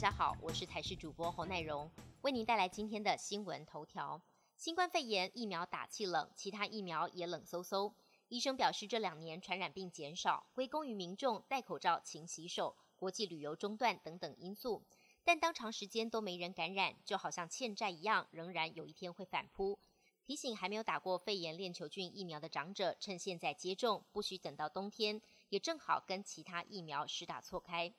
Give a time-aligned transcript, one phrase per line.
[0.00, 1.90] 大家好，我是台视主播侯乃荣，
[2.22, 4.18] 为您带来今天的新闻头条。
[4.56, 7.92] 新冠肺炎疫苗打气冷，其他疫苗也冷飕飕。
[8.28, 14.82] 医生表示，这两年传染病减少，归功于民众戴口罩、勤洗手、国际旅游中断等等因素。
[15.22, 19.78] 但当长时间都没人感染，就好像欠债一样，仍然有一天会反扑。
[20.24, 27.92] 提醒还没有打过肺炎链球菌疫苗的长者，趁现在接种，不需等到冬天，也正好跟其他疫苗实打错开。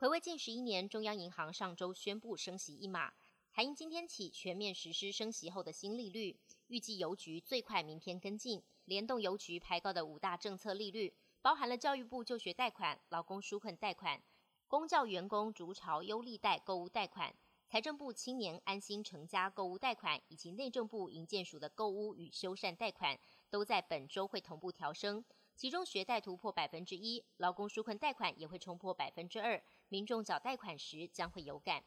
[0.00, 3.12] 回味近十一年，中央银行上周宣布升息一码。
[3.50, 14.22] 台银今天起全面实施升息后的新利率，预计邮局最快明天跟进，联动邮局排高的五大政策利率，包含了教育部就学贷款、劳工纾困贷款、
[14.68, 17.34] 公教员工逐潮优利贷购物贷款、
[17.66, 23.18] 财政部青年安心成家购物贷款，以及内政部营建署的购物与修缮贷款，
[23.50, 25.24] 都在本周会同步调升。
[25.58, 31.82] 其中学贷突破百分之一，劳工纾困贷款也会冲破百分之二，民众缴贷款时将会有感。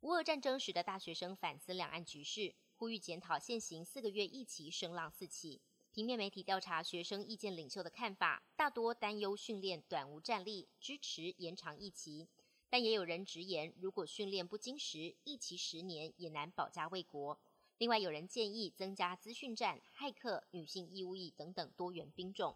[0.00, 5.62] 乌俄战争使得大学生反思两岸局势，呼吁检讨现行四个月疫情声浪四起。
[5.90, 12.28] 平面媒体调查学生意见领袖的看法，大多担忧训练短无战力，支持延长一期。
[12.68, 17.40] 但也有人直言，如果训练不经时，一期十年也难保家卫国。
[17.78, 22.54] 另外有人建议增加资讯战、骇客、女性义务役等等多元兵种。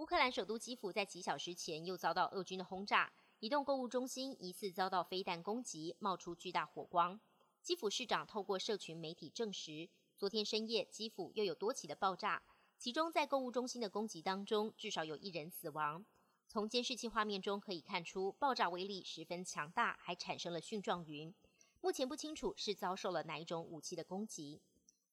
[0.00, 3.12] 乌克兰首都基辅在几小时前又遭到俄军的轰炸。
[3.38, 7.20] 移动购物中心疑似遭到飞弹攻击，冒出巨大火光。
[7.60, 12.42] 基辅市长透过社群媒体证实，昨天深夜基辅又有多起的爆炸，
[12.78, 16.06] 其中在购物中心的攻击当中，至少有一人死亡。
[16.48, 21.34] 从监视器画面中可以看出，爆炸威力十分强大，还产生了蕈状云。
[21.82, 24.62] 目前不清楚是遭受了哪一种武器的攻击。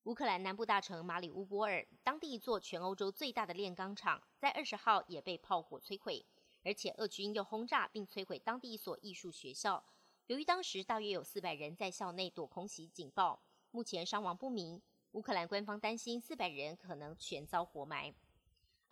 [0.08, 6.26] 乌克兰南部大城马里乌波尔，当地一座全欧洲最大的炼钢厂，在二十号也被炮火摧毁。
[6.64, 9.84] 而且，俄军又轰炸并摧毁当地一所艺术学校。
[10.28, 14.82] 由于当时大约有四百人在校内躲空袭警报，目前伤亡不明。
[15.12, 18.14] 乌克兰官方担心四百人可能全遭活埋。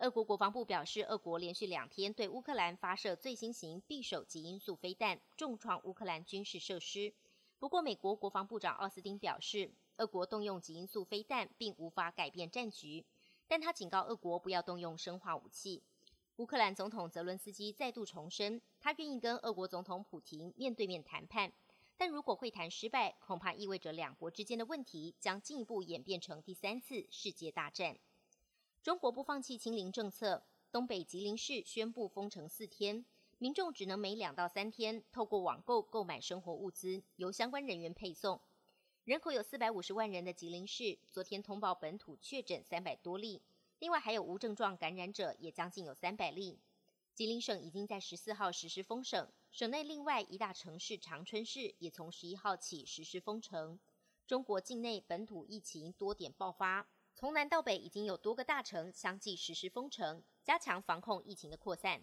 [0.00, 7.14] 俄国国防部表示，俄国连续两天对乌克兰发射最新型匕首级音速飞弹，重创乌克兰军事设施。
[7.58, 13.06] 不过，美国国防部长奥斯汀表示，俄国动用极音速飞弹并无法改变战局，
[13.48, 15.82] 但他警告俄国不要动用生化武器。
[16.36, 21.50] 乌克兰总统泽伦斯基再度重申，他愿意跟俄国总统普京面对面谈判，
[21.96, 27.98] 但如果会谈失败，恐怕意味着两国之间的问题将进一步演变成第三次世界大战。
[28.82, 33.06] 中国不放弃清零政策，东北吉林市宣布封城四天，
[33.38, 38.40] 民众只能每两到三天透过网购购买生活物资，由相关人员配送。
[39.04, 43.42] 人口有四百五十万人的吉林市，昨天通报本土确诊三百多例。
[43.78, 46.58] 另外还有无症状感染者也将近有三百例。
[47.14, 53.78] 吉林省已经在十四号实施封省，省内另外一大城市长春市也从十一号起实施封城。
[54.26, 62.02] 中国境内本土疫情多点爆发，从南到北已经有多个大城相继实施封城，加强防控疫情的扩散。